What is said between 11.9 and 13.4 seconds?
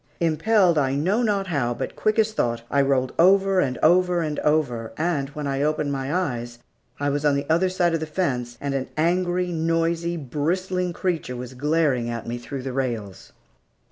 at me through the rails.